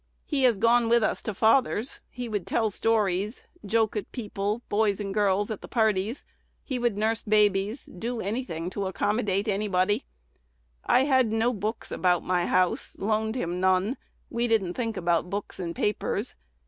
[0.25, 5.13] He has gone with us to father's; he would tell stories, joke people, girls and
[5.13, 6.25] boys, at parties.
[6.63, 10.05] He would nurse babies, do any thing to accommodate anybody....
[10.83, 13.95] I had no books about my house; loaned him none.
[14.31, 16.35] We didn't think about books and papers.